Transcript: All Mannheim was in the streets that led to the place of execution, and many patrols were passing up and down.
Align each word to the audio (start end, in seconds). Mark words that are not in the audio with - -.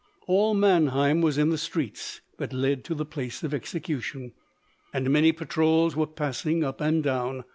All 0.25 0.55
Mannheim 0.55 1.21
was 1.21 1.37
in 1.37 1.51
the 1.51 1.59
streets 1.59 2.21
that 2.39 2.51
led 2.51 2.83
to 2.85 2.95
the 2.95 3.05
place 3.05 3.43
of 3.43 3.53
execution, 3.53 4.31
and 4.91 5.11
many 5.11 5.31
patrols 5.31 5.95
were 5.95 6.07
passing 6.07 6.63
up 6.63 6.81
and 6.81 7.03
down. 7.03 7.43